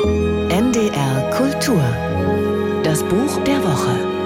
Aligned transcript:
NDR 0.00 1.28
Kultur. 1.30 1.82
Das 2.84 3.02
Buch 3.02 3.42
der 3.42 3.60
Woche. 3.64 4.17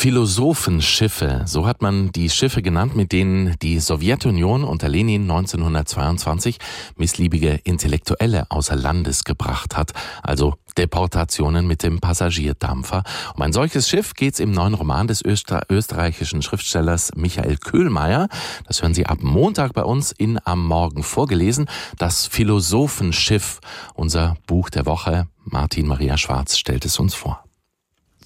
Philosophenschiffe, 0.00 1.42
so 1.44 1.66
hat 1.66 1.82
man 1.82 2.10
die 2.10 2.30
Schiffe 2.30 2.62
genannt, 2.62 2.96
mit 2.96 3.12
denen 3.12 3.54
die 3.60 3.78
Sowjetunion 3.78 4.64
unter 4.64 4.88
Lenin 4.88 5.30
1922 5.30 6.56
missliebige 6.96 7.60
Intellektuelle 7.64 8.50
außer 8.50 8.76
Landes 8.76 9.24
gebracht 9.24 9.76
hat, 9.76 9.92
also 10.22 10.54
Deportationen 10.78 11.66
mit 11.66 11.82
dem 11.82 12.00
Passagierdampfer. 12.00 13.02
Um 13.36 13.42
ein 13.42 13.52
solches 13.52 13.90
Schiff 13.90 14.14
geht 14.14 14.32
es 14.32 14.40
im 14.40 14.52
neuen 14.52 14.72
Roman 14.72 15.06
des 15.06 15.22
Öster 15.22 15.64
österreichischen 15.68 16.40
Schriftstellers 16.40 17.10
Michael 17.14 17.58
Köhlmeier. 17.58 18.28
Das 18.66 18.80
hören 18.80 18.94
Sie 18.94 19.04
ab 19.04 19.18
Montag 19.20 19.74
bei 19.74 19.84
uns 19.84 20.12
in 20.12 20.40
Am 20.46 20.66
Morgen 20.66 21.02
vorgelesen. 21.02 21.68
Das 21.98 22.26
Philosophenschiff, 22.26 23.60
unser 23.92 24.38
Buch 24.46 24.70
der 24.70 24.86
Woche. 24.86 25.26
Martin 25.44 25.86
Maria 25.86 26.16
Schwarz 26.16 26.56
stellt 26.56 26.86
es 26.86 26.98
uns 26.98 27.14
vor. 27.14 27.44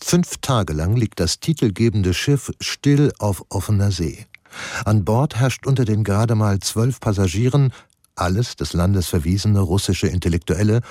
Fünf 0.06 0.36
Tage 0.42 0.74
lang 0.74 0.96
liegt 0.96 1.18
das 1.18 1.40
titelgebende 1.40 2.12
Schiff 2.12 2.52
still 2.60 3.10
auf 3.18 3.42
offener 3.48 3.90
See. 3.90 4.26
An 4.84 5.02
Bord 5.02 5.36
herrscht 5.36 5.66
unter 5.66 5.86
den 5.86 6.04
gerade 6.04 6.34
mal 6.34 6.60
zwölf 6.60 7.00
Passagieren, 7.00 7.72
alles 8.14 8.54
des 8.54 8.74
Landes 8.74 9.06
verwiesene 9.06 9.60
russische 9.60 10.06
Intellektuelle, 10.06 10.82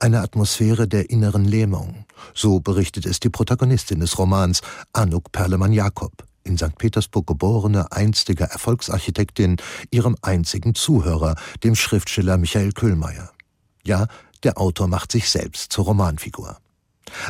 eine 0.00 0.22
Atmosphäre 0.22 0.88
der 0.88 1.10
inneren 1.10 1.44
Lähmung. 1.44 2.06
So 2.32 2.60
berichtet 2.60 3.04
es 3.04 3.20
die 3.20 3.28
Protagonistin 3.28 4.00
des 4.00 4.16
Romans, 4.18 4.62
Anuk 4.94 5.32
Perlemann-Jakob, 5.32 6.24
in 6.42 6.56
St. 6.56 6.78
Petersburg 6.78 7.26
geborene, 7.26 7.92
einstige 7.92 8.44
Erfolgsarchitektin, 8.44 9.58
ihrem 9.90 10.16
einzigen 10.22 10.74
Zuhörer, 10.74 11.36
dem 11.62 11.74
Schriftsteller 11.74 12.38
Michael 12.38 12.72
Köhlmeier. 12.72 13.32
Ja, 13.84 14.06
der 14.44 14.56
Autor 14.56 14.88
macht 14.88 15.12
sich 15.12 15.28
selbst 15.28 15.72
zur 15.72 15.84
Romanfigur. 15.84 16.56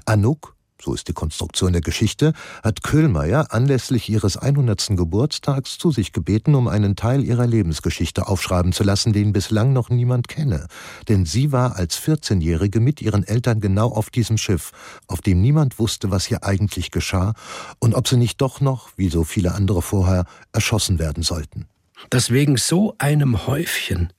Anuk, 0.06 0.54
so 0.82 0.94
ist 0.94 1.08
die 1.08 1.12
Konstruktion 1.12 1.72
der 1.72 1.80
Geschichte, 1.80 2.32
hat 2.62 2.82
Köhlmeier 2.82 3.52
anlässlich 3.52 4.08
ihres 4.08 4.36
100. 4.36 4.88
Geburtstags 4.96 5.78
zu 5.78 5.92
sich 5.92 6.12
gebeten, 6.12 6.54
um 6.54 6.68
einen 6.68 6.96
Teil 6.96 7.22
ihrer 7.22 7.46
Lebensgeschichte 7.46 8.26
aufschreiben 8.26 8.72
zu 8.72 8.82
lassen, 8.82 9.12
den 9.12 9.32
bislang 9.32 9.72
noch 9.72 9.90
niemand 9.90 10.28
kenne. 10.28 10.66
Denn 11.08 11.24
sie 11.24 11.52
war 11.52 11.76
als 11.76 11.98
14-Jährige 12.00 12.80
mit 12.80 13.00
ihren 13.00 13.24
Eltern 13.24 13.60
genau 13.60 13.88
auf 13.88 14.10
diesem 14.10 14.38
Schiff, 14.38 14.72
auf 15.06 15.20
dem 15.20 15.40
niemand 15.40 15.78
wusste, 15.78 16.10
was 16.10 16.24
hier 16.24 16.44
eigentlich 16.44 16.90
geschah 16.90 17.34
und 17.78 17.94
ob 17.94 18.08
sie 18.08 18.16
nicht 18.16 18.40
doch 18.40 18.60
noch, 18.60 18.90
wie 18.96 19.08
so 19.08 19.24
viele 19.24 19.52
andere 19.54 19.82
vorher, 19.82 20.24
erschossen 20.52 20.98
werden 20.98 21.22
sollten. 21.22 21.66
Dass 22.10 22.30
wegen 22.30 22.56
so 22.56 22.94
einem 22.98 23.46
Häufchen 23.46 24.12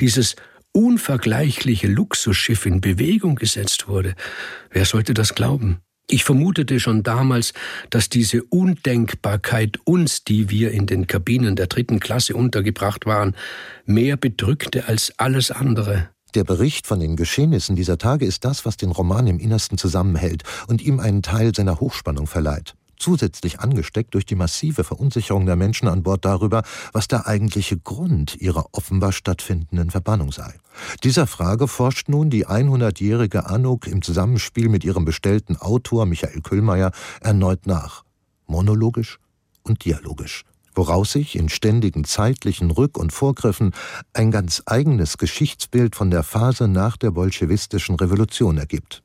dieses 0.00 0.36
unvergleichliche 0.74 1.86
Luxusschiff 1.86 2.66
in 2.66 2.80
Bewegung 2.80 3.36
gesetzt 3.36 3.88
wurde. 3.88 4.14
Wer 4.70 4.84
sollte 4.84 5.14
das 5.14 5.34
glauben? 5.34 5.78
Ich 6.06 6.24
vermutete 6.24 6.80
schon 6.80 7.02
damals, 7.02 7.54
dass 7.88 8.10
diese 8.10 8.42
Undenkbarkeit 8.44 9.78
uns, 9.84 10.24
die 10.24 10.50
wir 10.50 10.72
in 10.72 10.86
den 10.86 11.06
Kabinen 11.06 11.56
der 11.56 11.68
dritten 11.68 11.98
Klasse 11.98 12.34
untergebracht 12.34 13.06
waren, 13.06 13.34
mehr 13.86 14.18
bedrückte 14.18 14.86
als 14.86 15.14
alles 15.16 15.50
andere. 15.50 16.10
Der 16.34 16.44
Bericht 16.44 16.86
von 16.86 17.00
den 17.00 17.16
Geschehnissen 17.16 17.76
dieser 17.76 17.96
Tage 17.96 18.26
ist 18.26 18.44
das, 18.44 18.66
was 18.66 18.76
den 18.76 18.90
Roman 18.90 19.28
im 19.28 19.38
Innersten 19.38 19.78
zusammenhält 19.78 20.42
und 20.66 20.82
ihm 20.82 21.00
einen 21.00 21.22
Teil 21.22 21.54
seiner 21.54 21.80
Hochspannung 21.80 22.26
verleiht 22.26 22.74
zusätzlich 23.04 23.60
angesteckt 23.60 24.14
durch 24.14 24.24
die 24.24 24.34
massive 24.34 24.82
Verunsicherung 24.82 25.44
der 25.44 25.56
Menschen 25.56 25.88
an 25.88 26.02
Bord 26.02 26.24
darüber, 26.24 26.62
was 26.92 27.06
der 27.06 27.26
eigentliche 27.26 27.76
Grund 27.76 28.34
ihrer 28.40 28.64
offenbar 28.72 29.12
stattfindenden 29.12 29.90
Verbannung 29.90 30.32
sei. 30.32 30.54
Dieser 31.02 31.26
Frage 31.26 31.68
forscht 31.68 32.08
nun 32.08 32.30
die 32.30 32.46
100-jährige 32.46 33.44
Anuk 33.44 33.86
im 33.86 34.00
Zusammenspiel 34.00 34.70
mit 34.70 34.84
ihrem 34.84 35.04
bestellten 35.04 35.58
Autor 35.58 36.06
Michael 36.06 36.40
Küllmeier 36.40 36.92
erneut 37.20 37.66
nach. 37.66 38.04
Monologisch 38.46 39.18
und 39.64 39.84
dialogisch 39.84 40.44
woraus 40.74 41.12
sich 41.12 41.36
in 41.36 41.48
ständigen 41.48 42.04
zeitlichen 42.04 42.70
Rück- 42.70 42.98
und 42.98 43.12
Vorgriffen 43.12 43.72
ein 44.12 44.30
ganz 44.30 44.62
eigenes 44.66 45.18
Geschichtsbild 45.18 45.96
von 45.96 46.10
der 46.10 46.22
Phase 46.22 46.68
nach 46.68 46.96
der 46.96 47.10
bolschewistischen 47.10 47.96
Revolution 47.96 48.58
ergibt. 48.58 49.02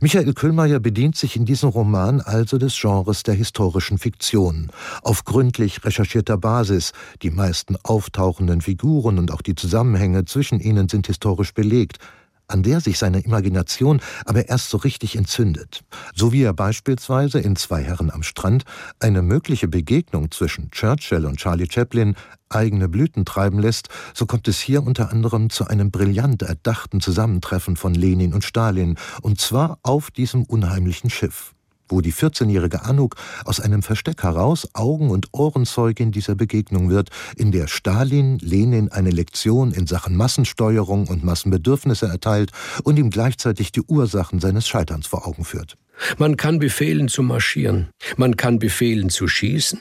Michael 0.00 0.32
Kühlmeier 0.34 0.80
bedient 0.80 1.16
sich 1.16 1.36
in 1.36 1.44
diesem 1.44 1.68
Roman 1.68 2.20
also 2.20 2.58
des 2.58 2.78
Genres 2.80 3.22
der 3.22 3.34
historischen 3.34 3.98
Fiktion, 3.98 4.70
auf 5.02 5.24
gründlich 5.24 5.84
recherchierter 5.84 6.36
Basis. 6.36 6.92
Die 7.22 7.30
meisten 7.30 7.76
auftauchenden 7.82 8.60
Figuren 8.60 9.18
und 9.18 9.30
auch 9.30 9.42
die 9.42 9.54
Zusammenhänge 9.54 10.24
zwischen 10.24 10.60
ihnen 10.60 10.88
sind 10.88 11.06
historisch 11.06 11.52
belegt, 11.54 11.98
an 12.50 12.62
der 12.62 12.80
sich 12.80 12.98
seine 12.98 13.20
Imagination 13.20 14.00
aber 14.24 14.48
erst 14.48 14.70
so 14.70 14.76
richtig 14.78 15.16
entzündet. 15.16 15.82
So 16.14 16.32
wie 16.32 16.42
er 16.42 16.52
beispielsweise 16.52 17.40
in 17.40 17.56
Zwei 17.56 17.82
Herren 17.82 18.10
am 18.10 18.22
Strand 18.22 18.64
eine 18.98 19.22
mögliche 19.22 19.68
Begegnung 19.68 20.30
zwischen 20.30 20.70
Churchill 20.70 21.26
und 21.26 21.38
Charlie 21.38 21.68
Chaplin 21.70 22.16
eigene 22.48 22.88
Blüten 22.88 23.24
treiben 23.24 23.58
lässt, 23.60 23.88
so 24.12 24.26
kommt 24.26 24.48
es 24.48 24.58
hier 24.58 24.82
unter 24.82 25.10
anderem 25.10 25.50
zu 25.50 25.66
einem 25.66 25.90
brillant 25.90 26.42
erdachten 26.42 27.00
Zusammentreffen 27.00 27.76
von 27.76 27.94
Lenin 27.94 28.34
und 28.34 28.44
Stalin, 28.44 28.96
und 29.22 29.40
zwar 29.40 29.78
auf 29.82 30.10
diesem 30.10 30.44
unheimlichen 30.44 31.10
Schiff 31.10 31.54
wo 31.90 32.00
die 32.00 32.12
14-jährige 32.12 32.84
Anuk 32.84 33.16
aus 33.44 33.60
einem 33.60 33.82
Versteck 33.82 34.22
heraus 34.22 34.68
Augen- 34.74 35.10
und 35.10 35.28
Ohrenzeugin 35.32 36.12
dieser 36.12 36.34
Begegnung 36.34 36.90
wird, 36.90 37.10
in 37.36 37.52
der 37.52 37.66
Stalin 37.66 38.38
Lenin 38.38 38.90
eine 38.90 39.10
Lektion 39.10 39.72
in 39.72 39.86
Sachen 39.86 40.16
Massensteuerung 40.16 41.08
und 41.08 41.24
Massenbedürfnisse 41.24 42.06
erteilt 42.06 42.52
und 42.84 42.98
ihm 42.98 43.10
gleichzeitig 43.10 43.72
die 43.72 43.82
Ursachen 43.82 44.40
seines 44.40 44.68
Scheiterns 44.68 45.06
vor 45.06 45.26
Augen 45.26 45.44
führt. 45.44 45.76
Man 46.18 46.36
kann 46.36 46.58
befehlen 46.58 47.08
zu 47.08 47.22
marschieren, 47.22 47.90
man 48.16 48.36
kann 48.36 48.58
befehlen 48.58 49.10
zu 49.10 49.28
schießen, 49.28 49.80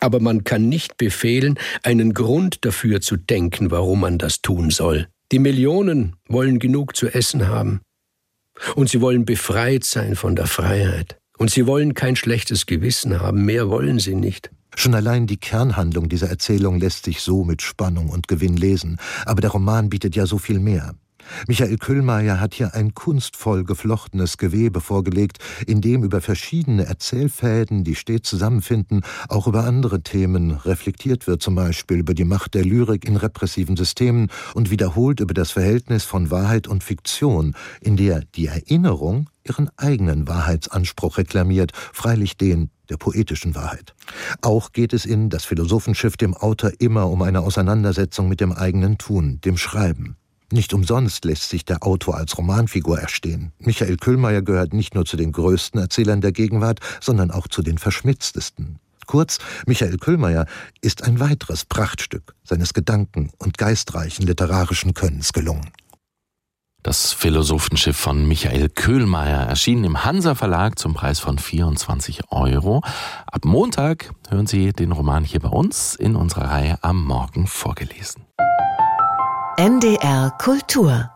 aber 0.00 0.20
man 0.20 0.44
kann 0.44 0.68
nicht 0.68 0.96
befehlen, 0.96 1.58
einen 1.82 2.14
Grund 2.14 2.64
dafür 2.64 3.00
zu 3.00 3.16
denken, 3.16 3.70
warum 3.70 4.00
man 4.00 4.18
das 4.18 4.40
tun 4.40 4.70
soll. 4.70 5.08
Die 5.32 5.38
Millionen 5.38 6.16
wollen 6.28 6.58
genug 6.58 6.96
zu 6.96 7.08
essen 7.08 7.48
haben. 7.48 7.80
Und 8.74 8.90
sie 8.90 9.00
wollen 9.00 9.24
befreit 9.24 9.84
sein 9.84 10.14
von 10.14 10.36
der 10.36 10.46
Freiheit. 10.46 11.18
Und 11.42 11.50
sie 11.50 11.66
wollen 11.66 11.94
kein 11.94 12.14
schlechtes 12.14 12.66
Gewissen 12.66 13.18
haben, 13.18 13.44
mehr 13.44 13.68
wollen 13.68 13.98
sie 13.98 14.14
nicht. 14.14 14.52
Schon 14.76 14.94
allein 14.94 15.26
die 15.26 15.38
Kernhandlung 15.38 16.08
dieser 16.08 16.28
Erzählung 16.28 16.78
lässt 16.78 17.04
sich 17.04 17.20
so 17.20 17.42
mit 17.42 17.62
Spannung 17.62 18.10
und 18.10 18.28
Gewinn 18.28 18.56
lesen, 18.56 19.00
aber 19.26 19.40
der 19.40 19.50
Roman 19.50 19.88
bietet 19.88 20.14
ja 20.14 20.24
so 20.26 20.38
viel 20.38 20.60
mehr. 20.60 20.94
Michael 21.48 21.78
Kühlmeier 21.78 22.38
hat 22.38 22.54
hier 22.54 22.76
ein 22.76 22.94
kunstvoll 22.94 23.64
geflochtenes 23.64 24.38
Gewebe 24.38 24.80
vorgelegt, 24.80 25.38
in 25.66 25.80
dem 25.80 26.04
über 26.04 26.20
verschiedene 26.20 26.84
Erzählfäden, 26.84 27.82
die 27.82 27.96
stets 27.96 28.30
zusammenfinden, 28.30 29.02
auch 29.28 29.48
über 29.48 29.64
andere 29.64 30.00
Themen 30.02 30.52
reflektiert 30.52 31.26
wird, 31.26 31.42
zum 31.42 31.56
Beispiel 31.56 31.98
über 31.98 32.14
die 32.14 32.24
Macht 32.24 32.54
der 32.54 32.64
Lyrik 32.64 33.04
in 33.04 33.16
repressiven 33.16 33.76
Systemen 33.76 34.30
und 34.54 34.70
wiederholt 34.70 35.18
über 35.18 35.34
das 35.34 35.50
Verhältnis 35.50 36.04
von 36.04 36.30
Wahrheit 36.30 36.68
und 36.68 36.84
Fiktion, 36.84 37.56
in 37.80 37.96
der 37.96 38.22
die 38.36 38.46
Erinnerung 38.46 39.28
ihren 39.46 39.70
eigenen 39.76 40.28
Wahrheitsanspruch 40.28 41.18
reklamiert, 41.18 41.72
freilich 41.92 42.36
den 42.36 42.70
der 42.88 42.96
poetischen 42.96 43.54
Wahrheit. 43.54 43.94
Auch 44.42 44.72
geht 44.72 44.92
es 44.92 45.06
in 45.06 45.30
Das 45.30 45.44
Philosophenschiff 45.44 46.16
dem 46.16 46.34
Autor 46.34 46.72
immer 46.78 47.08
um 47.08 47.22
eine 47.22 47.40
Auseinandersetzung 47.40 48.28
mit 48.28 48.40
dem 48.40 48.52
eigenen 48.52 48.98
Tun, 48.98 49.40
dem 49.44 49.56
Schreiben. 49.56 50.16
Nicht 50.52 50.74
umsonst 50.74 51.24
lässt 51.24 51.48
sich 51.48 51.64
der 51.64 51.82
Autor 51.82 52.18
als 52.18 52.36
Romanfigur 52.36 53.00
erstehen. 53.00 53.52
Michael 53.58 53.96
Kühlmeier 53.96 54.42
gehört 54.42 54.74
nicht 54.74 54.94
nur 54.94 55.06
zu 55.06 55.16
den 55.16 55.32
größten 55.32 55.80
Erzählern 55.80 56.20
der 56.20 56.32
Gegenwart, 56.32 56.80
sondern 57.00 57.30
auch 57.30 57.48
zu 57.48 57.62
den 57.62 57.78
verschmitztesten. 57.78 58.78
Kurz, 59.06 59.38
Michael 59.66 59.96
Kühlmeier 59.96 60.46
ist 60.82 61.04
ein 61.04 61.20
weiteres 61.20 61.64
Prachtstück 61.64 62.34
seines 62.44 62.74
gedanken- 62.74 63.30
und 63.38 63.56
geistreichen 63.56 64.26
literarischen 64.26 64.92
Könnens 64.92 65.32
gelungen. 65.32 65.70
Das 66.82 67.12
Philosophenschiff 67.12 67.96
von 67.96 68.26
Michael 68.26 68.68
Köhlmeier 68.68 69.46
erschien 69.46 69.84
im 69.84 70.04
Hansa 70.04 70.34
Verlag 70.34 70.80
zum 70.80 70.94
Preis 70.94 71.20
von 71.20 71.38
24 71.38 72.32
Euro. 72.32 72.82
Ab 73.26 73.44
Montag 73.44 74.12
hören 74.28 74.48
Sie 74.48 74.72
den 74.72 74.90
Roman 74.90 75.22
hier 75.22 75.38
bei 75.38 75.48
uns 75.48 75.94
in 75.94 76.16
unserer 76.16 76.50
Reihe 76.50 76.78
am 76.82 77.04
Morgen 77.04 77.46
vorgelesen. 77.46 78.26
NDR 79.56 80.32
Kultur 80.38 81.08